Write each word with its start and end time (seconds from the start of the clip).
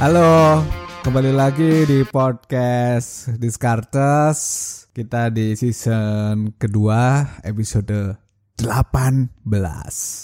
Halo, 0.00 0.64
kembali 1.04 1.28
lagi 1.28 1.84
di 1.84 2.00
podcast 2.08 3.36
Discartes. 3.36 4.40
Kita 4.96 5.28
di 5.28 5.52
season 5.52 6.56
kedua, 6.56 7.36
episode 7.44 8.16
18. 8.56 9.28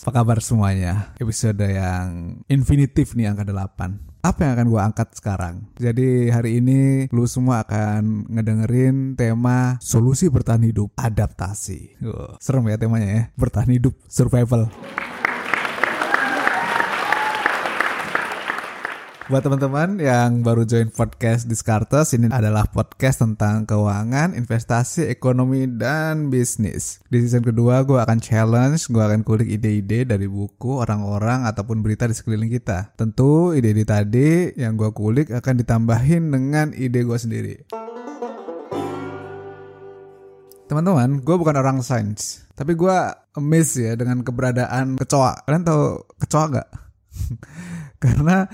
Apa 0.01 0.13
kabar 0.17 0.41
semuanya? 0.41 1.13
Episode 1.21 1.69
yang 1.69 2.41
infinitif 2.49 3.13
nih 3.13 3.29
angka 3.29 3.45
8. 3.45 4.25
Apa 4.25 4.49
yang 4.49 4.53
akan 4.57 4.67
gue 4.73 4.81
angkat 4.81 5.09
sekarang? 5.13 5.69
Jadi 5.77 6.33
hari 6.33 6.65
ini 6.65 7.13
lu 7.13 7.29
semua 7.29 7.61
akan 7.61 8.33
ngedengerin 8.33 9.13
tema 9.13 9.77
solusi 9.85 10.33
bertahan 10.33 10.65
hidup 10.65 10.89
adaptasi. 10.97 12.01
Wah, 12.01 12.41
serem 12.41 12.65
ya 12.73 12.81
temanya 12.81 13.09
ya, 13.13 13.23
bertahan 13.37 13.77
hidup 13.77 13.93
survival. 14.09 14.73
Buat 19.27 19.43
teman-teman 19.43 19.99
yang 19.99 20.47
baru 20.47 20.63
join 20.63 20.87
podcast 20.87 21.51
Discartes, 21.51 22.15
ini 22.15 22.31
adalah 22.31 22.71
podcast 22.71 23.27
tentang 23.27 23.67
keuangan, 23.67 24.39
investasi, 24.39 25.11
ekonomi, 25.11 25.67
dan 25.67 26.31
bisnis. 26.31 27.03
Di 27.11 27.27
season 27.27 27.43
kedua, 27.43 27.83
gue 27.83 27.99
akan 27.99 28.23
challenge, 28.23 28.87
gue 28.87 29.03
akan 29.03 29.27
kulik 29.27 29.51
ide-ide 29.51 30.07
dari 30.07 30.31
buku, 30.31 30.79
orang-orang, 30.79 31.43
ataupun 31.43 31.83
berita 31.83 32.07
di 32.07 32.15
sekeliling 32.15 32.55
kita. 32.55 32.95
Tentu 32.95 33.51
ide-ide 33.51 33.83
tadi 33.83 34.55
yang 34.55 34.79
gue 34.79 34.95
kulik 34.95 35.35
akan 35.35 35.55
ditambahin 35.59 36.31
dengan 36.31 36.71
ide 36.71 37.03
gue 37.03 37.19
sendiri. 37.19 37.55
Teman-teman, 40.71 41.19
gue 41.27 41.35
bukan 41.35 41.59
orang 41.59 41.83
sains, 41.83 42.47
tapi 42.55 42.79
gue 42.79 42.95
amazed 43.35 43.91
ya 43.91 43.99
dengan 43.99 44.23
keberadaan 44.23 44.95
kecoa. 44.95 45.43
Kalian 45.51 45.67
tahu 45.67 45.99
kecoa 46.15 46.45
gak? 46.63 46.69
Karena 48.07 48.47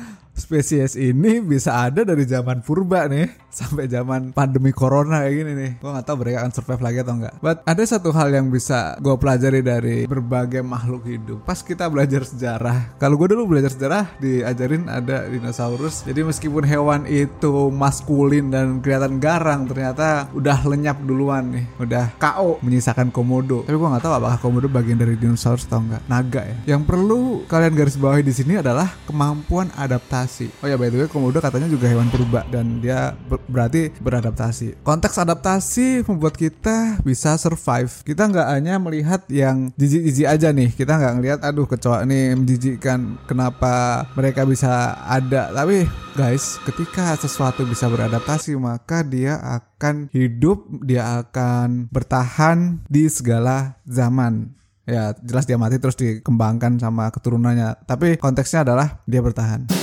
spesies 0.42 0.98
ini 0.98 1.38
bisa 1.38 1.86
ada 1.86 2.02
dari 2.02 2.26
zaman 2.26 2.66
purba 2.66 3.06
nih 3.06 3.30
sampai 3.52 3.84
zaman 3.84 4.32
pandemi 4.32 4.72
corona 4.72 5.22
kayak 5.22 5.34
gini 5.36 5.52
nih. 5.52 5.70
Gue 5.78 5.90
nggak 5.92 6.06
tahu 6.08 6.16
mereka 6.24 6.36
akan 6.42 6.52
survive 6.56 6.82
lagi 6.82 6.98
atau 7.04 7.14
enggak. 7.20 7.34
But 7.44 7.60
ada 7.68 7.82
satu 7.84 8.10
hal 8.16 8.32
yang 8.32 8.48
bisa 8.48 8.96
gue 8.98 9.14
pelajari 9.14 9.60
dari 9.60 10.08
berbagai 10.08 10.64
makhluk 10.64 11.04
hidup. 11.04 11.44
Pas 11.44 11.60
kita 11.60 11.86
belajar 11.92 12.24
sejarah, 12.24 12.96
kalau 12.96 13.20
gue 13.20 13.36
dulu 13.36 13.54
belajar 13.54 13.70
sejarah 13.70 14.08
diajarin 14.18 14.88
ada 14.88 15.28
dinosaurus. 15.28 16.02
Jadi 16.08 16.24
meskipun 16.24 16.64
hewan 16.64 17.04
itu 17.04 17.68
maskulin 17.68 18.48
dan 18.48 18.80
kelihatan 18.80 19.20
garang, 19.20 19.68
ternyata 19.68 20.32
udah 20.32 20.58
lenyap 20.64 20.98
duluan 21.04 21.52
nih, 21.52 21.64
udah 21.76 22.16
KO 22.16 22.58
menyisakan 22.64 23.12
komodo. 23.12 23.68
Tapi 23.68 23.76
gue 23.76 23.88
nggak 23.92 24.02
tahu 24.02 24.14
apakah 24.16 24.38
komodo 24.40 24.66
bagian 24.72 24.96
dari 24.96 25.14
dinosaurus 25.20 25.68
atau 25.68 25.84
enggak. 25.84 26.02
Naga 26.08 26.42
ya. 26.48 26.56
Yang 26.74 26.82
perlu 26.88 27.44
kalian 27.44 27.76
garis 27.76 28.00
bawahi 28.00 28.24
di 28.24 28.32
sini 28.32 28.56
adalah 28.64 28.88
kemampuan 29.04 29.68
adaptasi 29.76 30.31
Oh 30.64 30.68
ya 30.68 30.80
by 30.80 30.88
the 30.88 31.04
way 31.04 31.08
komodo 31.10 31.38
katanya 31.38 31.68
juga 31.68 31.86
hewan 31.90 32.08
purba 32.08 32.48
dan 32.48 32.80
dia 32.80 33.12
ber 33.28 33.42
berarti 33.44 33.92
beradaptasi. 34.00 34.80
Konteks 34.80 35.20
adaptasi 35.20 36.08
membuat 36.08 36.40
kita 36.40 37.04
bisa 37.04 37.36
survive. 37.36 37.92
Kita 38.06 38.32
nggak 38.32 38.48
hanya 38.48 38.80
melihat 38.80 39.28
yang 39.28 39.68
jijik-jijik 39.76 40.26
aja 40.26 40.48
nih. 40.50 40.72
Kita 40.72 40.96
nggak 40.96 41.14
ngelihat 41.20 41.40
aduh 41.44 41.68
kecoa 41.68 42.08
ini 42.08 42.32
menjijikkan 42.32 43.28
kenapa 43.28 44.06
mereka 44.16 44.48
bisa 44.48 44.96
ada. 45.04 45.52
Tapi 45.52 45.84
guys, 46.16 46.56
ketika 46.64 47.12
sesuatu 47.20 47.68
bisa 47.68 47.92
beradaptasi 47.92 48.56
maka 48.56 49.04
dia 49.04 49.36
akan 49.36 50.08
hidup, 50.14 50.64
dia 50.80 51.20
akan 51.20 51.92
bertahan 51.92 52.80
di 52.88 53.10
segala 53.12 53.76
zaman 53.84 54.62
ya 54.82 55.14
jelas 55.22 55.46
dia 55.46 55.54
mati 55.54 55.78
terus 55.78 55.94
dikembangkan 55.94 56.74
sama 56.82 57.06
keturunannya 57.14 57.86
tapi 57.86 58.18
konteksnya 58.18 58.66
adalah 58.66 58.98
dia 59.06 59.22
bertahan 59.22 59.81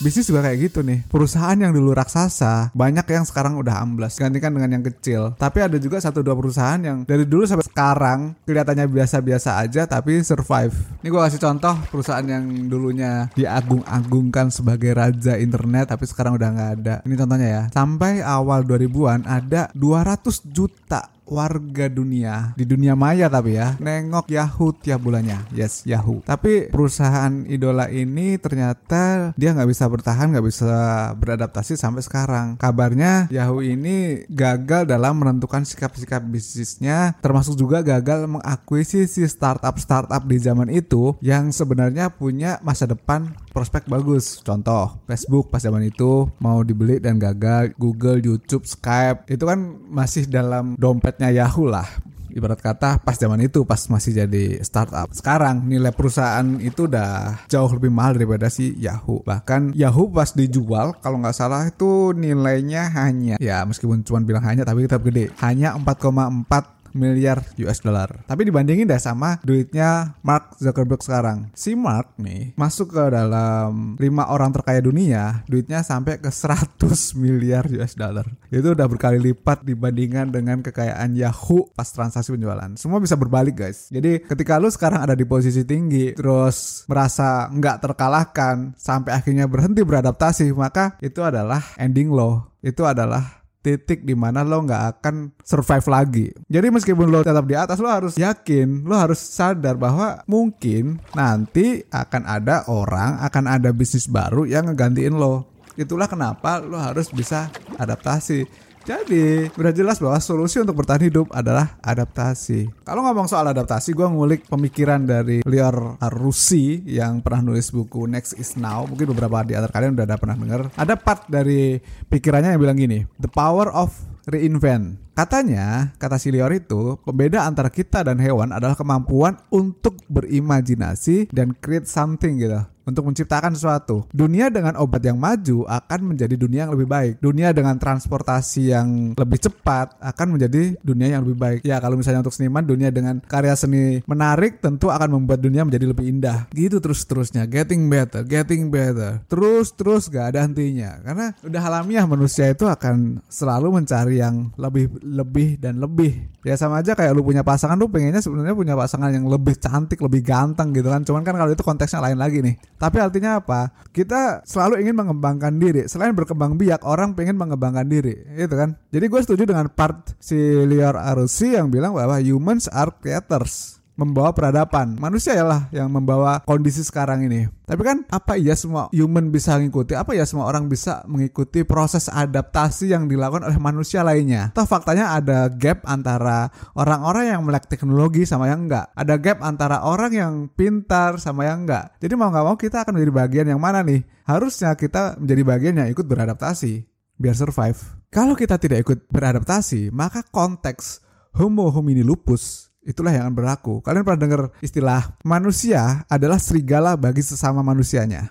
bisnis 0.00 0.28
juga 0.28 0.44
kayak 0.44 0.58
gitu 0.70 0.80
nih. 0.84 1.04
Perusahaan 1.08 1.56
yang 1.56 1.72
dulu 1.72 1.96
raksasa, 1.96 2.70
banyak 2.76 3.06
yang 3.08 3.24
sekarang 3.24 3.56
udah 3.56 3.80
amblas, 3.80 4.20
gantikan 4.20 4.52
dengan 4.52 4.80
yang 4.80 4.84
kecil. 4.84 5.32
Tapi 5.40 5.64
ada 5.64 5.76
juga 5.80 5.98
satu 6.02 6.20
dua 6.20 6.36
perusahaan 6.36 6.78
yang 6.78 7.08
dari 7.08 7.24
dulu 7.24 7.48
sampai 7.48 7.66
sekarang 7.66 8.18
kelihatannya 8.44 8.86
biasa-biasa 8.88 9.62
aja 9.62 9.88
tapi 9.88 10.20
survive. 10.20 10.74
Ini 11.00 11.08
gue 11.08 11.20
kasih 11.20 11.40
contoh 11.40 11.74
perusahaan 11.88 12.26
yang 12.26 12.44
dulunya 12.68 13.32
diagung-agungkan 13.34 14.52
sebagai 14.52 14.92
raja 14.92 15.38
internet 15.40 15.92
tapi 15.92 16.04
sekarang 16.04 16.36
udah 16.36 16.48
nggak 16.52 16.70
ada. 16.82 16.94
Ini 17.04 17.14
contohnya 17.16 17.48
ya. 17.48 17.62
Sampai 17.72 18.20
awal 18.20 18.64
2000-an 18.68 19.24
ada 19.24 19.72
200 19.72 20.52
juta 20.52 21.15
warga 21.26 21.90
dunia 21.90 22.54
di 22.54 22.64
dunia 22.64 22.94
maya 22.94 23.26
tapi 23.26 23.58
ya 23.58 23.74
nengok 23.78 24.30
Yahoo 24.30 24.72
tiap 24.74 25.02
bulannya. 25.02 25.46
Yes 25.52 25.82
Yahoo. 25.84 26.22
Tapi 26.22 26.70
perusahaan 26.70 27.44
idola 27.46 27.90
ini 27.90 28.38
ternyata 28.38 29.34
dia 29.34 29.52
nggak 29.52 29.70
bisa 29.70 29.84
bertahan 29.86 30.32
nggak 30.34 30.46
bisa 30.46 30.74
beradaptasi 31.18 31.78
sampai 31.78 32.02
sekarang. 32.02 32.46
Kabarnya 32.58 33.28
Yahoo 33.30 33.62
ini 33.62 34.26
gagal 34.30 34.88
dalam 34.88 35.18
menentukan 35.18 35.66
sikap-sikap 35.66 36.22
bisnisnya 36.26 37.18
termasuk 37.20 37.58
juga 37.58 37.82
gagal 37.82 38.26
mengakuisisi 38.30 39.26
startup-startup 39.26 40.22
di 40.26 40.38
zaman 40.38 40.70
itu 40.70 41.14
yang 41.22 41.50
sebenarnya 41.50 42.10
punya 42.10 42.58
masa 42.62 42.86
depan 42.86 43.34
prospek 43.56 43.88
bagus. 43.88 44.44
Contoh, 44.44 45.00
Facebook 45.08 45.48
pas 45.48 45.64
zaman 45.64 45.88
itu 45.88 46.28
mau 46.36 46.60
dibeli 46.60 47.00
dan 47.00 47.16
gagal, 47.16 47.72
Google, 47.80 48.20
YouTube, 48.20 48.68
Skype, 48.68 49.24
itu 49.32 49.48
kan 49.48 49.80
masih 49.88 50.28
dalam 50.28 50.76
dompetnya 50.76 51.32
Yahoo 51.32 51.64
lah 51.64 51.88
ibarat 52.36 52.60
kata 52.60 53.00
pas 53.00 53.16
zaman 53.16 53.40
itu 53.40 53.64
pas 53.64 53.80
masih 53.88 54.12
jadi 54.12 54.60
startup. 54.60 55.08
Sekarang 55.16 55.64
nilai 55.64 55.88
perusahaan 55.88 56.44
itu 56.60 56.84
udah 56.84 57.40
jauh 57.48 57.72
lebih 57.72 57.88
mahal 57.88 58.20
daripada 58.20 58.52
si 58.52 58.76
Yahoo. 58.76 59.24
Bahkan 59.24 59.72
Yahoo 59.72 60.12
pas 60.12 60.36
dijual 60.36 60.92
kalau 61.00 61.16
nggak 61.24 61.32
salah 61.32 61.64
itu 61.64 62.12
nilainya 62.12 62.92
hanya 62.92 63.40
ya 63.40 63.64
meskipun 63.64 64.04
cuma 64.04 64.20
bilang 64.20 64.44
hanya 64.44 64.68
tapi 64.68 64.84
tetap 64.84 65.00
gede. 65.00 65.32
Hanya 65.40 65.72
4,4 65.80 66.75
miliar 66.96 67.44
US 67.62 67.84
dollar. 67.84 68.24
Tapi 68.24 68.48
dibandingin 68.48 68.88
dah 68.88 68.98
sama 68.98 69.38
duitnya 69.44 70.16
Mark 70.24 70.56
Zuckerberg 70.56 71.04
sekarang. 71.04 71.52
Si 71.52 71.76
Mark 71.76 72.16
nih 72.16 72.56
masuk 72.56 72.96
ke 72.96 73.04
dalam 73.12 74.00
lima 74.00 74.32
orang 74.32 74.50
terkaya 74.56 74.80
dunia, 74.80 75.44
duitnya 75.46 75.84
sampai 75.84 76.18
ke 76.18 76.32
100 76.32 76.80
miliar 77.22 77.68
US 77.76 77.94
dollar. 77.94 78.26
Itu 78.48 78.72
udah 78.72 78.88
berkali 78.88 79.20
lipat 79.20 79.62
dibandingkan 79.62 80.32
dengan 80.32 80.64
kekayaan 80.64 81.12
Yahoo 81.12 81.68
pas 81.76 81.86
transaksi 81.92 82.32
penjualan. 82.32 82.72
Semua 82.80 82.98
bisa 82.98 83.14
berbalik 83.14 83.60
guys. 83.60 83.92
Jadi 83.92 84.24
ketika 84.24 84.56
lu 84.56 84.72
sekarang 84.72 85.04
ada 85.04 85.12
di 85.12 85.28
posisi 85.28 85.62
tinggi, 85.62 86.16
terus 86.16 86.88
merasa 86.88 87.46
nggak 87.52 87.84
terkalahkan 87.84 88.72
sampai 88.80 89.12
akhirnya 89.12 89.44
berhenti 89.44 89.84
beradaptasi, 89.84 90.48
maka 90.56 90.96
itu 91.04 91.20
adalah 91.20 91.60
ending 91.76 92.08
lo. 92.08 92.56
Itu 92.64 92.82
adalah 92.82 93.45
titik 93.66 94.06
di 94.06 94.14
mana 94.14 94.46
lo 94.46 94.62
nggak 94.62 95.02
akan 95.02 95.34
survive 95.42 95.86
lagi. 95.90 96.26
Jadi 96.46 96.70
meskipun 96.70 97.10
lo 97.10 97.26
tetap 97.26 97.42
di 97.42 97.58
atas, 97.58 97.82
lo 97.82 97.90
harus 97.90 98.14
yakin, 98.14 98.86
lo 98.86 98.94
harus 98.94 99.18
sadar 99.18 99.74
bahwa 99.74 100.22
mungkin 100.30 101.02
nanti 101.18 101.82
akan 101.90 102.22
ada 102.30 102.62
orang, 102.70 103.18
akan 103.26 103.44
ada 103.50 103.74
bisnis 103.74 104.06
baru 104.06 104.46
yang 104.46 104.70
ngegantiin 104.70 105.18
lo. 105.18 105.50
Itulah 105.74 106.06
kenapa 106.06 106.62
lo 106.62 106.78
harus 106.78 107.10
bisa 107.10 107.50
adaptasi. 107.74 108.65
Jadi, 108.86 109.50
udah 109.50 109.74
jelas 109.74 109.98
bahwa 109.98 110.14
solusi 110.22 110.62
untuk 110.62 110.78
bertahan 110.78 111.10
hidup 111.10 111.26
adalah 111.34 111.74
adaptasi. 111.82 112.70
Kalau 112.86 113.02
ngomong 113.02 113.26
soal 113.26 113.50
adaptasi, 113.50 113.90
gue 113.90 114.06
ngulik 114.06 114.46
pemikiran 114.46 115.02
dari 115.02 115.42
Lior 115.42 115.98
Arusi 115.98 116.86
yang 116.86 117.18
pernah 117.18 117.50
nulis 117.50 117.74
buku 117.74 118.06
Next 118.06 118.38
is 118.38 118.54
Now. 118.54 118.86
Mungkin 118.86 119.10
beberapa 119.10 119.42
di 119.42 119.58
antara 119.58 119.74
kalian 119.74 119.98
udah 119.98 120.06
ada 120.06 120.16
pernah 120.22 120.38
denger. 120.38 120.62
Ada 120.78 120.94
part 120.94 121.26
dari 121.26 121.82
pikirannya 121.82 122.54
yang 122.54 122.62
bilang 122.62 122.78
gini, 122.78 123.02
The 123.18 123.26
power 123.26 123.74
of 123.74 123.90
reinvent. 124.30 125.02
Katanya, 125.18 125.90
kata 125.98 126.22
si 126.22 126.30
Lior 126.30 126.54
itu, 126.54 127.02
pembeda 127.02 127.42
antara 127.42 127.74
kita 127.74 128.06
dan 128.06 128.22
hewan 128.22 128.54
adalah 128.54 128.78
kemampuan 128.78 129.34
untuk 129.50 129.98
berimajinasi 130.06 131.34
dan 131.34 131.58
create 131.58 131.90
something 131.90 132.38
gitu 132.38 132.62
untuk 132.86 133.02
menciptakan 133.10 133.52
sesuatu. 133.58 134.06
Dunia 134.14 134.48
dengan 134.48 134.78
obat 134.78 135.02
yang 135.02 135.18
maju 135.18 135.66
akan 135.66 136.14
menjadi 136.14 136.38
dunia 136.38 136.66
yang 136.66 136.72
lebih 136.72 136.88
baik. 136.88 137.14
Dunia 137.18 137.50
dengan 137.50 137.76
transportasi 137.76 138.72
yang 138.72 138.88
lebih 139.18 139.38
cepat 139.42 139.98
akan 139.98 140.38
menjadi 140.38 140.78
dunia 140.80 141.18
yang 141.18 141.26
lebih 141.26 141.38
baik. 141.38 141.60
Ya 141.66 141.82
kalau 141.82 141.98
misalnya 141.98 142.22
untuk 142.22 142.32
seniman, 142.32 142.62
dunia 142.62 142.94
dengan 142.94 143.18
karya 143.26 143.58
seni 143.58 144.00
menarik 144.06 144.62
tentu 144.62 144.88
akan 144.88 145.18
membuat 145.18 145.42
dunia 145.42 145.66
menjadi 145.66 145.90
lebih 145.90 146.06
indah. 146.06 146.46
Gitu 146.54 146.78
terus-terusnya, 146.78 147.50
getting 147.50 147.90
better, 147.90 148.22
getting 148.22 148.70
better. 148.70 149.20
Terus-terus 149.26 150.06
gak 150.08 150.32
ada 150.34 150.46
hentinya. 150.46 151.02
Karena 151.02 151.26
udah 151.42 151.62
alamiah 151.66 152.06
manusia 152.06 152.46
itu 152.48 152.64
akan 152.70 153.20
selalu 153.26 153.82
mencari 153.82 154.22
yang 154.22 154.54
lebih 154.54 155.02
lebih 155.02 155.58
dan 155.58 155.82
lebih. 155.82 156.30
Ya 156.46 156.54
sama 156.54 156.78
aja 156.78 156.94
kayak 156.94 157.10
lu 157.10 157.26
punya 157.26 157.42
pasangan 157.42 157.74
lu 157.74 157.90
pengennya 157.90 158.22
sebenarnya 158.22 158.54
punya 158.54 158.78
pasangan 158.78 159.10
yang 159.10 159.26
lebih 159.26 159.58
cantik, 159.58 159.98
lebih 159.98 160.22
ganteng 160.22 160.70
gitu 160.70 160.86
kan. 160.86 161.02
Cuman 161.02 161.26
kan 161.26 161.34
kalau 161.34 161.50
itu 161.50 161.66
konteksnya 161.66 161.98
lain 161.98 162.18
lagi 162.22 162.38
nih. 162.38 162.54
Tapi 162.76 163.00
artinya 163.00 163.40
apa? 163.40 163.72
Kita 163.88 164.44
selalu 164.44 164.84
ingin 164.84 164.96
mengembangkan 164.96 165.56
diri. 165.56 165.88
Selain 165.88 166.12
berkembang 166.12 166.60
biak, 166.60 166.84
orang 166.84 167.16
pengen 167.16 167.40
mengembangkan 167.40 167.88
diri, 167.88 168.12
gitu 168.36 168.52
kan? 168.52 168.76
Jadi 168.92 169.04
gue 169.08 169.20
setuju 169.24 169.42
dengan 169.48 169.72
part 169.72 170.12
si 170.20 170.36
Lior 170.36 170.96
Arusi 171.00 171.56
yang 171.56 171.72
bilang 171.72 171.96
bahwa 171.96 172.20
humans 172.20 172.68
are 172.68 172.92
creators 172.92 173.80
membawa 173.96 174.30
peradaban. 174.30 174.94
Manusia 175.00 175.40
lah 175.42 175.66
yang 175.72 175.88
membawa 175.88 176.44
kondisi 176.44 176.84
sekarang 176.84 177.24
ini. 177.24 177.48
Tapi 177.66 177.82
kan 177.82 177.98
apa 178.12 178.38
iya 178.38 178.54
semua 178.54 178.86
human 178.94 179.32
bisa 179.32 179.58
mengikuti? 179.58 179.96
Apa 179.96 180.14
ya 180.14 180.22
semua 180.22 180.46
orang 180.46 180.70
bisa 180.70 181.02
mengikuti 181.10 181.66
proses 181.66 182.06
adaptasi 182.06 182.92
yang 182.94 183.10
dilakukan 183.10 183.48
oleh 183.48 183.58
manusia 183.58 184.06
lainnya? 184.06 184.54
Toh 184.54 184.68
faktanya 184.68 185.16
ada 185.18 185.50
gap 185.50 185.82
antara 185.88 186.52
orang-orang 186.78 187.34
yang 187.34 187.42
melek 187.42 187.66
teknologi 187.66 188.22
sama 188.22 188.46
yang 188.46 188.70
enggak. 188.70 188.92
Ada 188.94 189.18
gap 189.18 189.42
antara 189.42 189.82
orang 189.82 190.12
yang 190.14 190.32
pintar 190.54 191.18
sama 191.18 191.48
yang 191.48 191.66
enggak. 191.66 191.96
Jadi 191.98 192.14
mau 192.14 192.30
nggak 192.30 192.46
mau 192.46 192.54
kita 192.54 192.86
akan 192.86 193.00
menjadi 193.00 193.14
bagian 193.16 193.46
yang 193.50 193.58
mana 193.58 193.82
nih? 193.82 194.06
Harusnya 194.28 194.76
kita 194.78 195.18
menjadi 195.18 195.42
bagian 195.42 195.74
yang 195.82 195.88
ikut 195.90 196.06
beradaptasi 196.06 196.86
biar 197.16 197.34
survive. 197.34 197.80
Kalau 198.12 198.38
kita 198.38 198.60
tidak 198.60 198.86
ikut 198.86 199.10
beradaptasi, 199.10 199.90
maka 199.90 200.22
konteks 200.22 201.02
homo 201.36 201.68
homini 201.68 202.00
lupus 202.00 202.65
itulah 202.86 203.10
yang 203.10 203.28
akan 203.28 203.34
berlaku. 203.34 203.82
Kalian 203.82 204.06
pernah 204.06 204.20
dengar 204.22 204.40
istilah 204.62 205.18
manusia 205.26 206.06
adalah 206.06 206.38
serigala 206.38 206.94
bagi 206.94 207.20
sesama 207.20 207.60
manusianya. 207.60 208.30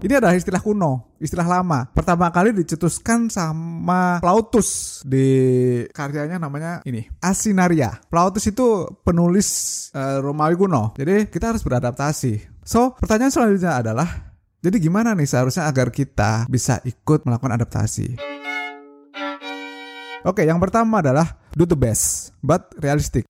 Ini 0.00 0.16
adalah 0.16 0.32
istilah 0.32 0.64
kuno, 0.64 1.12
istilah 1.20 1.44
lama. 1.44 1.84
Pertama 1.92 2.32
kali 2.32 2.56
dicetuskan 2.56 3.28
sama 3.28 4.16
Plautus 4.24 5.04
di 5.04 5.28
karyanya 5.92 6.40
namanya 6.40 6.80
ini, 6.88 7.04
Asinaria. 7.20 8.00
Plautus 8.08 8.48
itu 8.48 8.88
penulis 9.04 9.48
uh, 9.92 10.24
Romawi 10.24 10.56
kuno. 10.56 10.96
Jadi 10.96 11.28
kita 11.28 11.52
harus 11.52 11.60
beradaptasi. 11.60 12.64
So, 12.64 12.96
pertanyaan 12.96 13.28
selanjutnya 13.28 13.76
adalah 13.76 14.08
jadi 14.64 14.80
gimana 14.80 15.12
nih 15.12 15.28
seharusnya 15.28 15.68
agar 15.68 15.92
kita 15.92 16.48
bisa 16.48 16.80
ikut 16.88 17.28
melakukan 17.28 17.60
adaptasi? 17.60 18.39
Oke, 20.20 20.44
yang 20.44 20.60
pertama 20.60 21.00
adalah 21.00 21.32
do 21.56 21.64
the 21.64 21.72
best, 21.72 22.36
but 22.44 22.68
realistic. 22.76 23.24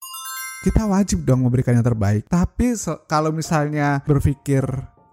Kita 0.67 0.91
wajib 0.91 1.23
dong 1.23 1.47
memberikan 1.47 1.79
yang 1.79 1.87
terbaik. 1.87 2.27
Tapi 2.27 2.75
kalau 3.07 3.31
misalnya 3.31 4.03
berpikir 4.03 4.67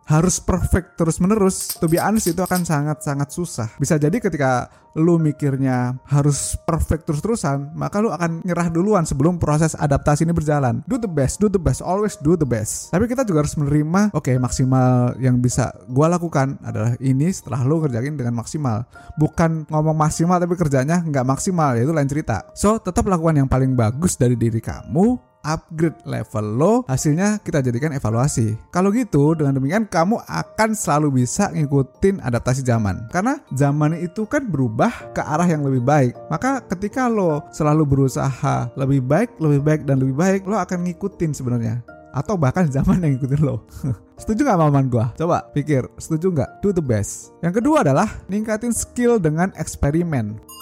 harus 0.08 0.40
perfect 0.40 0.96
terus 0.96 1.20
menerus 1.20 1.76
to 1.76 1.92
be 1.92 2.00
honest 2.00 2.32
itu 2.32 2.40
akan 2.40 2.64
sangat 2.64 3.04
sangat 3.04 3.30
susah. 3.30 3.68
Bisa 3.76 4.00
jadi 4.00 4.16
ketika 4.24 4.72
lu 4.98 5.22
mikirnya 5.22 6.00
harus 6.10 6.58
perfect 6.66 7.06
terus 7.06 7.22
terusan 7.22 7.70
maka 7.78 8.02
lu 8.02 8.10
akan 8.10 8.42
nyerah 8.42 8.74
duluan 8.74 9.06
sebelum 9.06 9.38
proses 9.38 9.76
adaptasi 9.76 10.24
ini 10.24 10.34
berjalan. 10.34 10.82
Do 10.88 10.96
the 10.98 11.12
best 11.12 11.44
do 11.44 11.52
the 11.52 11.60
best 11.60 11.84
always 11.84 12.16
do 12.18 12.40
the 12.40 12.48
best. 12.48 12.90
Tapi 12.96 13.06
kita 13.06 13.28
juga 13.28 13.44
harus 13.46 13.54
menerima 13.60 14.16
oke 14.16 14.32
okay, 14.32 14.36
maksimal 14.40 15.14
yang 15.20 15.44
bisa 15.44 15.76
gua 15.92 16.08
lakukan 16.08 16.56
adalah 16.64 16.96
ini 17.04 17.28
setelah 17.30 17.68
lu 17.68 17.84
kerjain 17.84 18.16
dengan 18.16 18.34
maksimal. 18.40 18.88
Bukan 19.20 19.68
ngomong 19.68 19.94
maksimal 19.94 20.40
tapi 20.40 20.56
kerjanya 20.56 21.04
nggak 21.04 21.28
maksimal 21.28 21.76
ya 21.76 21.84
itu 21.84 21.92
lain 21.92 22.08
cerita. 22.08 22.48
So 22.56 22.80
tetap 22.80 23.06
lakukan 23.06 23.44
yang 23.44 23.52
paling 23.52 23.76
bagus 23.76 24.16
dari 24.16 24.40
diri 24.40 24.64
kamu 24.64 25.37
upgrade 25.46 26.00
level 26.04 26.46
lo, 26.58 26.74
hasilnya 26.86 27.40
kita 27.42 27.62
jadikan 27.64 27.94
evaluasi. 27.94 28.58
Kalau 28.74 28.90
gitu, 28.94 29.34
dengan 29.38 29.58
demikian 29.58 29.86
kamu 29.88 30.22
akan 30.26 30.70
selalu 30.74 31.24
bisa 31.24 31.50
ngikutin 31.54 32.24
adaptasi 32.24 32.66
zaman. 32.66 33.08
Karena 33.10 33.40
zaman 33.54 33.98
itu 33.98 34.26
kan 34.26 34.46
berubah 34.48 35.14
ke 35.16 35.22
arah 35.24 35.48
yang 35.48 35.64
lebih 35.64 35.84
baik. 35.84 36.14
Maka 36.28 36.64
ketika 36.68 37.08
lo 37.08 37.46
selalu 37.52 37.84
berusaha 37.88 38.72
lebih 38.76 39.04
baik, 39.04 39.30
lebih 39.38 39.62
baik, 39.64 39.82
dan 39.88 40.02
lebih 40.04 40.16
baik, 40.16 40.42
lo 40.46 40.60
akan 40.60 40.88
ngikutin 40.88 41.32
sebenarnya. 41.34 41.82
Atau 42.16 42.34
bahkan 42.34 42.66
zaman 42.66 43.04
yang 43.04 43.18
ngikutin 43.18 43.42
lo. 43.46 43.62
setuju 44.22 44.42
gak 44.48 44.58
maman 44.58 44.90
gue? 44.90 45.06
Coba 45.20 45.46
pikir, 45.54 45.86
setuju 46.02 46.34
gak? 46.34 46.50
Do 46.66 46.74
the 46.74 46.82
best. 46.82 47.36
Yang 47.46 47.62
kedua 47.62 47.86
adalah 47.86 48.10
ningkatin 48.26 48.74
skill 48.74 49.22
dengan 49.22 49.54
eksperimen. 49.54 50.57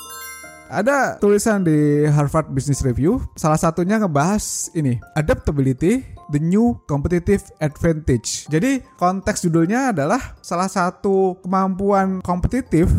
Ada 0.65 1.21
tulisan 1.21 1.61
di 1.61 2.09
Harvard 2.09 2.49
Business 2.49 2.81
Review, 2.81 3.21
salah 3.37 3.61
satunya 3.61 4.01
ngebahas 4.01 4.73
ini, 4.73 4.97
adaptability 5.13 6.01
the 6.33 6.41
new 6.41 6.73
competitive 6.89 7.45
advantage. 7.61 8.49
Jadi 8.49 8.81
konteks 8.97 9.45
judulnya 9.45 9.93
adalah 9.93 10.33
salah 10.41 10.65
satu 10.65 11.37
kemampuan 11.45 12.17
kompetitif 12.25 12.89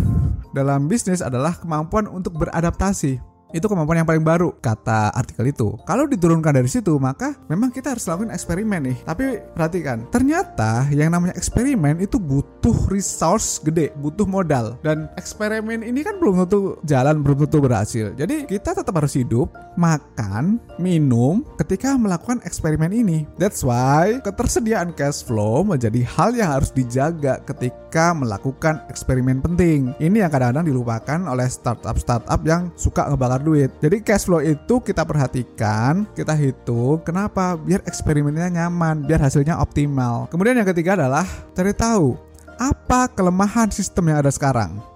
dalam 0.54 0.86
bisnis 0.86 1.18
adalah 1.18 1.58
kemampuan 1.58 2.06
untuk 2.06 2.38
beradaptasi. 2.38 3.18
Itu 3.54 3.70
kemampuan 3.70 4.02
yang 4.02 4.08
paling 4.08 4.26
baru, 4.26 4.50
kata 4.58 5.14
artikel 5.14 5.54
itu. 5.54 5.78
Kalau 5.87 6.10
diturunkan 6.10 6.50
dari 6.50 6.66
situ, 6.66 6.98
maka 6.98 7.38
memang 7.46 7.70
kita 7.70 7.94
harus 7.94 8.02
lakukan 8.10 8.34
eksperimen 8.34 8.90
nih. 8.90 8.96
Tapi 9.06 9.25
perhatikan, 9.54 10.02
ternyata 10.10 10.90
yang 10.90 11.14
namanya 11.14 11.38
eksperimen 11.38 12.02
itu 12.02 12.19
butuh 12.19 12.75
resource 12.90 13.62
gede, 13.62 13.94
butuh 14.02 14.26
modal. 14.26 14.75
Dan 14.82 15.06
eksperimen 15.14 15.87
ini 15.87 16.02
kan 16.02 16.19
belum 16.19 16.43
tentu 16.43 16.82
jalan, 16.82 17.22
belum 17.22 17.46
tentu 17.46 17.58
berhasil. 17.62 18.10
Jadi 18.19 18.50
kita 18.50 18.75
tetap 18.75 18.94
harus 18.98 19.14
hidup, 19.14 19.54
makan, 19.78 20.58
minum 20.82 21.46
ketika 21.62 21.94
melakukan 21.94 22.42
eksperimen 22.42 22.90
ini. 22.90 23.31
That's 23.38 23.62
why 23.62 24.19
ketersediaan 24.26 24.90
cash 24.99 25.22
flow 25.22 25.62
menjadi 25.62 26.02
hal 26.02 26.34
yang 26.34 26.50
harus 26.50 26.75
dijaga 26.75 27.38
ketika 27.46 27.85
melakukan 28.12 28.82
eksperimen 28.90 29.40
penting. 29.40 29.94
Ini 29.96 30.26
yang 30.26 30.31
kadang-kadang 30.32 30.66
dilupakan 30.69 31.20
oleh 31.31 31.46
startup-startup 31.46 32.40
yang 32.44 32.75
suka 32.75 33.06
ngebakar 33.08 33.40
duit. 33.40 33.70
Jadi 33.78 34.02
cash 34.02 34.26
flow 34.26 34.43
itu 34.43 34.82
kita 34.82 35.06
perhatikan, 35.06 36.04
kita 36.12 36.34
hitung 36.34 37.00
kenapa 37.06 37.54
biar 37.56 37.81
eksperimennya 37.87 38.50
nyaman, 38.50 39.06
biar 39.06 39.22
hasilnya 39.22 39.56
optimal. 39.56 40.26
Kemudian 40.28 40.58
yang 40.58 40.69
ketiga 40.69 40.98
adalah 40.98 41.25
cari 41.54 41.72
tahu 41.72 42.19
apa 42.56 43.12
kelemahan 43.12 43.69
sistem 43.69 44.12
yang 44.12 44.25
ada 44.25 44.32
sekarang. 44.32 44.95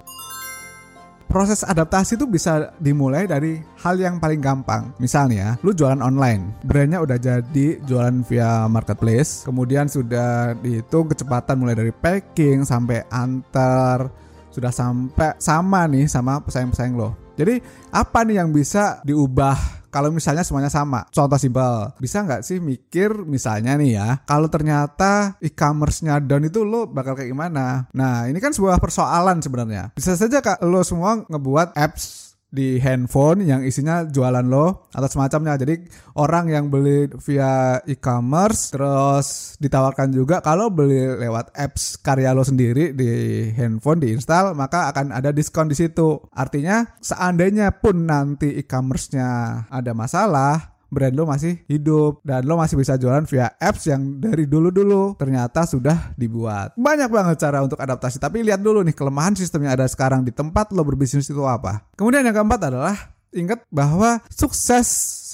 Proses 1.30 1.62
adaptasi 1.62 2.18
itu 2.18 2.26
bisa 2.26 2.74
dimulai 2.82 3.30
dari 3.30 3.62
hal 3.86 3.94
yang 4.02 4.18
paling 4.18 4.42
gampang. 4.42 4.90
Misalnya, 4.98 5.54
lu 5.62 5.70
jualan 5.70 6.02
online, 6.02 6.58
brandnya 6.66 6.98
udah 6.98 7.22
jadi 7.22 7.78
jualan 7.86 8.26
via 8.26 8.66
marketplace, 8.66 9.46
kemudian 9.46 9.86
sudah 9.86 10.58
dihitung 10.58 11.06
kecepatan 11.06 11.62
mulai 11.62 11.78
dari 11.78 11.94
packing 11.94 12.66
sampai 12.66 13.06
antar, 13.14 14.10
sudah 14.50 14.74
sampai 14.74 15.38
sama 15.38 15.86
nih 15.86 16.10
sama 16.10 16.42
pesaing-pesaing 16.42 16.98
lo 16.98 17.14
jadi 17.38 17.62
apa 17.94 18.26
nih 18.26 18.42
yang 18.42 18.50
bisa 18.52 19.00
diubah 19.06 19.79
kalau 19.90 20.14
misalnya 20.14 20.46
semuanya 20.46 20.70
sama. 20.72 21.04
Contoh 21.10 21.36
simpel, 21.36 21.92
bisa 21.98 22.22
nggak 22.22 22.46
sih 22.46 22.62
mikir 22.62 23.26
misalnya 23.26 23.76
nih 23.76 23.90
ya, 23.98 24.08
kalau 24.24 24.46
ternyata 24.46 25.36
e-commerce-nya 25.42 26.22
down 26.22 26.46
itu 26.46 26.62
lo 26.62 26.86
bakal 26.88 27.18
kayak 27.18 27.34
gimana? 27.34 27.90
Nah, 27.92 28.30
ini 28.30 28.38
kan 28.38 28.54
sebuah 28.54 28.78
persoalan 28.78 29.42
sebenarnya. 29.42 29.92
Bisa 29.92 30.14
saja 30.14 30.40
kak 30.40 30.62
lo 30.64 30.80
semua 30.86 31.26
ngebuat 31.26 31.74
apps 31.76 32.30
di 32.50 32.82
handphone 32.82 33.46
yang 33.46 33.62
isinya 33.62 34.02
jualan 34.02 34.42
lo 34.42 34.90
atau 34.90 35.08
semacamnya. 35.08 35.54
Jadi 35.54 35.86
orang 36.18 36.50
yang 36.50 36.66
beli 36.66 37.06
via 37.22 37.78
e-commerce 37.86 38.74
terus 38.74 39.54
ditawarkan 39.62 40.10
juga 40.10 40.42
kalau 40.42 40.68
beli 40.68 41.14
lewat 41.14 41.54
apps 41.54 41.96
karya 42.02 42.34
lo 42.34 42.42
sendiri 42.42 42.90
di 42.90 43.10
handphone 43.54 44.02
diinstal 44.02 44.58
maka 44.58 44.90
akan 44.90 45.14
ada 45.14 45.30
diskon 45.30 45.70
di 45.70 45.78
situ. 45.78 46.18
Artinya 46.34 46.84
seandainya 46.98 47.70
pun 47.78 48.10
nanti 48.10 48.58
e-commerce-nya 48.58 49.64
ada 49.70 49.92
masalah, 49.94 50.79
brand 50.90 51.14
lo 51.14 51.24
masih 51.24 51.62
hidup 51.70 52.20
dan 52.26 52.42
lo 52.44 52.58
masih 52.58 52.76
bisa 52.76 52.98
jualan 52.98 53.24
via 53.30 53.54
apps 53.56 53.86
yang 53.86 54.18
dari 54.18 54.44
dulu-dulu 54.44 55.14
ternyata 55.16 55.64
sudah 55.64 56.12
dibuat. 56.18 56.74
Banyak 56.74 57.08
banget 57.08 57.36
cara 57.40 57.62
untuk 57.62 57.78
adaptasi, 57.78 58.18
tapi 58.18 58.42
lihat 58.42 58.60
dulu 58.60 58.82
nih 58.82 58.92
kelemahan 58.92 59.38
sistem 59.38 59.64
yang 59.64 59.78
ada 59.78 59.86
sekarang 59.86 60.26
di 60.26 60.34
tempat 60.34 60.74
lo 60.74 60.82
berbisnis 60.82 61.30
itu 61.30 61.46
apa. 61.46 61.86
Kemudian 61.94 62.26
yang 62.26 62.34
keempat 62.34 62.60
adalah 62.68 62.94
ingat 63.30 63.62
bahwa 63.70 64.18
sukses 64.28 64.88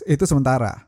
itu 0.05 0.29
sementara. 0.29 0.87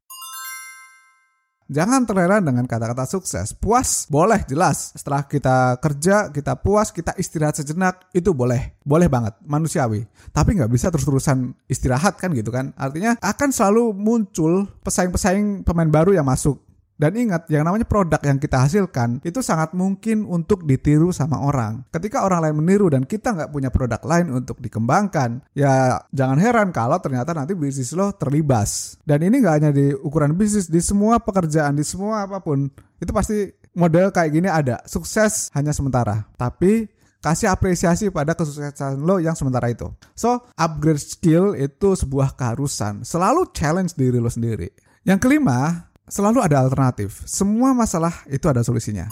Jangan 1.69 2.09
terlena 2.09 2.41
dengan 2.41 2.65
kata-kata 2.65 3.05
sukses. 3.05 3.53
Puas 3.53 4.09
boleh 4.09 4.41
jelas. 4.49 4.97
Setelah 4.97 5.29
kita 5.29 5.77
kerja, 5.85 6.33
kita 6.33 6.57
puas, 6.57 6.89
kita 6.89 7.13
istirahat 7.21 7.61
sejenak, 7.61 8.09
itu 8.17 8.33
boleh. 8.33 8.73
Boleh 8.89 9.05
banget, 9.05 9.37
manusiawi. 9.45 10.09
Tapi 10.33 10.57
nggak 10.57 10.73
bisa 10.73 10.89
terus-terusan 10.89 11.53
istirahat 11.69 12.17
kan 12.17 12.33
gitu 12.33 12.49
kan. 12.49 12.73
Artinya 12.73 13.21
akan 13.21 13.53
selalu 13.53 13.93
muncul 13.93 14.65
pesaing-pesaing 14.81 15.69
pemain 15.69 15.93
baru 15.93 16.17
yang 16.17 16.25
masuk 16.25 16.68
dan 16.99 17.15
ingat, 17.15 17.47
yang 17.47 17.63
namanya 17.63 17.87
produk 17.87 18.19
yang 18.27 18.43
kita 18.43 18.59
hasilkan 18.59 19.23
itu 19.23 19.39
sangat 19.39 19.71
mungkin 19.71 20.27
untuk 20.27 20.67
ditiru 20.67 21.15
sama 21.15 21.39
orang. 21.39 21.87
Ketika 21.95 22.27
orang 22.27 22.43
lain 22.51 22.59
meniru 22.59 22.91
dan 22.91 23.07
kita 23.07 23.39
nggak 23.39 23.55
punya 23.55 23.71
produk 23.71 24.03
lain 24.03 24.35
untuk 24.35 24.59
dikembangkan, 24.59 25.47
ya 25.55 26.03
jangan 26.11 26.43
heran 26.43 26.69
kalau 26.75 26.99
ternyata 26.99 27.31
nanti 27.39 27.55
bisnis 27.55 27.95
lo 27.95 28.11
terlibas. 28.19 28.99
Dan 29.07 29.23
ini 29.23 29.39
nggak 29.39 29.55
hanya 29.63 29.71
di 29.71 29.95
ukuran 29.95 30.35
bisnis, 30.35 30.67
di 30.67 30.83
semua 30.83 31.23
pekerjaan, 31.23 31.79
di 31.79 31.87
semua 31.87 32.27
apa 32.27 32.43
pun, 32.43 32.67
itu 32.99 33.11
pasti 33.15 33.47
model 33.79 34.11
kayak 34.11 34.35
gini 34.35 34.51
ada. 34.51 34.83
Sukses 34.83 35.55
hanya 35.55 35.71
sementara, 35.71 36.27
tapi 36.35 36.91
kasih 37.23 37.47
apresiasi 37.51 38.11
pada 38.11 38.35
kesuksesan 38.35 38.99
lo 38.99 39.23
yang 39.23 39.39
sementara 39.39 39.71
itu. 39.71 39.87
So, 40.19 40.51
upgrade 40.59 40.99
skill 40.99 41.55
itu 41.55 41.95
sebuah 41.95 42.35
keharusan. 42.35 43.07
Selalu 43.07 43.55
challenge 43.55 43.95
diri 43.95 44.19
lo 44.19 44.31
sendiri. 44.31 44.71
Yang 45.07 45.25
kelima, 45.25 45.88
selalu 46.09 46.45
ada 46.45 46.65
alternatif. 46.65 47.23
Semua 47.25 47.73
masalah 47.73 48.13
itu 48.29 48.45
ada 48.49 48.65
solusinya. 48.65 49.09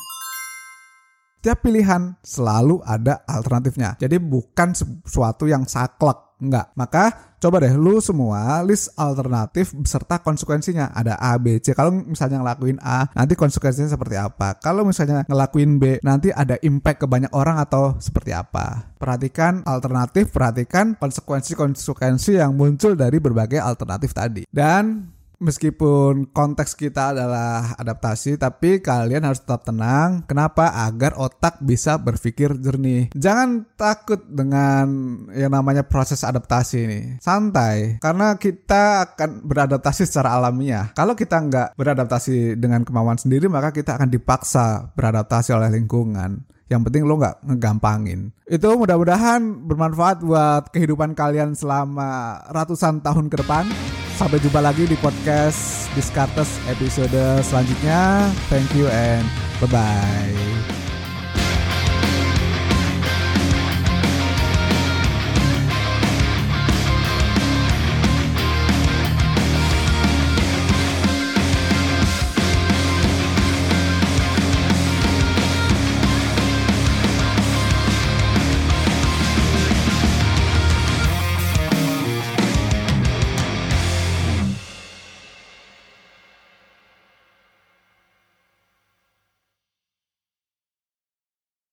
setiap 1.46 1.62
pilihan 1.62 2.18
selalu 2.26 2.82
ada 2.82 3.22
alternatifnya. 3.22 3.94
Jadi 4.02 4.18
bukan 4.18 4.74
sesuatu 4.74 5.46
yang 5.46 5.62
saklek 5.62 6.26
Enggak. 6.36 6.68
Maka 6.76 7.32
coba 7.40 7.64
deh 7.64 7.72
lu 7.72 7.96
semua 8.04 8.60
list 8.60 8.92
alternatif 8.92 9.72
beserta 9.72 10.20
konsekuensinya. 10.20 10.92
Ada 10.92 11.16
A, 11.16 11.40
B, 11.40 11.56
C. 11.64 11.72
Kalau 11.72 11.88
misalnya 11.96 12.44
ngelakuin 12.44 12.76
A, 12.84 13.08
nanti 13.16 13.32
konsekuensinya 13.32 13.88
seperti 13.88 14.20
apa? 14.20 14.60
Kalau 14.60 14.84
misalnya 14.84 15.24
ngelakuin 15.24 15.80
B, 15.80 15.96
nanti 16.04 16.28
ada 16.28 16.60
impact 16.60 17.04
ke 17.04 17.06
banyak 17.08 17.32
orang 17.32 17.56
atau 17.56 17.96
seperti 17.96 18.36
apa? 18.36 18.92
Perhatikan 19.00 19.64
alternatif, 19.64 20.28
perhatikan 20.28 20.92
konsekuensi-konsekuensi 21.00 22.36
yang 22.36 22.52
muncul 22.52 22.92
dari 22.92 23.16
berbagai 23.16 23.60
alternatif 23.60 24.12
tadi. 24.12 24.44
Dan 24.44 25.15
Meskipun 25.36 26.32
konteks 26.32 26.72
kita 26.72 27.12
adalah 27.12 27.76
adaptasi, 27.76 28.40
tapi 28.40 28.80
kalian 28.80 29.28
harus 29.28 29.44
tetap 29.44 29.68
tenang. 29.68 30.24
Kenapa? 30.24 30.72
Agar 30.72 31.12
otak 31.20 31.60
bisa 31.60 32.00
berpikir 32.00 32.56
jernih. 32.56 33.12
Jangan 33.12 33.68
takut 33.76 34.24
dengan 34.24 34.88
yang 35.36 35.52
namanya 35.52 35.84
proses 35.84 36.24
adaptasi 36.24 36.76
ini. 36.88 37.00
Santai, 37.20 38.00
karena 38.00 38.40
kita 38.40 39.12
akan 39.12 39.44
beradaptasi 39.44 40.08
secara 40.08 40.40
alamiah. 40.40 40.96
Kalau 40.96 41.12
kita 41.12 41.36
nggak 41.36 41.68
beradaptasi 41.76 42.56
dengan 42.56 42.80
kemauan 42.88 43.20
sendiri, 43.20 43.52
maka 43.52 43.76
kita 43.76 44.00
akan 44.00 44.08
dipaksa 44.08 44.96
beradaptasi 44.96 45.52
oleh 45.52 45.68
lingkungan. 45.68 46.48
Yang 46.66 46.82
penting 46.90 47.02
lo 47.06 47.14
nggak 47.20 47.46
ngegampangin. 47.46 48.34
Itu 48.48 48.74
mudah-mudahan 48.74 49.68
bermanfaat 49.70 50.18
buat 50.24 50.74
kehidupan 50.74 51.14
kalian 51.14 51.54
selama 51.54 52.42
ratusan 52.50 53.04
tahun 53.06 53.30
ke 53.30 53.46
depan. 53.46 53.95
Sampai 54.16 54.40
jumpa 54.40 54.64
lagi 54.64 54.88
di 54.88 54.96
podcast 54.96 55.92
Discartes 55.92 56.56
episode 56.72 57.44
selanjutnya. 57.44 58.32
Thank 58.48 58.72
you 58.72 58.88
and 58.88 59.28
bye-bye. 59.60 60.75